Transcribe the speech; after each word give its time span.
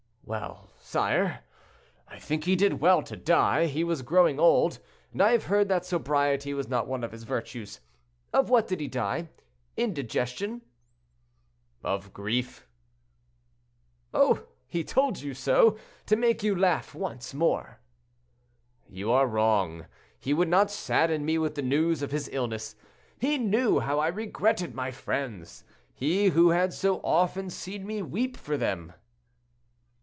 "Well, 0.23 0.69
sire, 0.79 1.41
I 2.07 2.17
think 2.17 2.45
he 2.45 2.55
did 2.55 2.79
well 2.79 3.03
to 3.03 3.17
die; 3.17 3.65
he 3.65 3.83
was 3.83 4.01
growing 4.01 4.39
old, 4.39 4.79
and 5.11 5.21
I 5.21 5.33
have 5.33 5.45
heard 5.45 5.67
that 5.67 5.85
sobriety 5.85 6.53
was 6.53 6.69
not 6.69 6.87
one 6.87 7.03
of 7.03 7.11
his 7.11 7.23
virtues. 7.23 7.81
Of 8.31 8.49
what 8.49 8.65
did 8.65 8.79
he 8.79 8.87
die—indigestion?" 8.87 10.61
"Of 11.83 12.13
grief." 12.13 12.65
"Oh! 14.13 14.47
he 14.69 14.85
told 14.85 15.19
you 15.19 15.33
so, 15.33 15.75
to 16.05 16.15
make 16.15 16.43
you 16.43 16.55
laugh 16.57 16.95
once 16.95 17.33
more." 17.33 17.81
"You 18.87 19.11
are 19.11 19.27
wrong; 19.27 19.85
he 20.17 20.33
would 20.33 20.47
not 20.47 20.71
sadden 20.71 21.25
me 21.25 21.39
with 21.39 21.55
the 21.55 21.61
news 21.61 22.01
of 22.01 22.11
his 22.13 22.29
illness. 22.31 22.77
He 23.19 23.37
knew 23.37 23.81
how 23.81 23.99
I 23.99 24.07
regretted 24.07 24.73
my 24.75 24.91
friends—he, 24.91 26.27
who 26.29 26.51
had 26.51 26.71
so 26.71 27.01
often 27.03 27.49
seen 27.49 27.85
me 27.85 28.01
weep 28.01 28.37
for 28.37 28.55
them." 28.55 28.93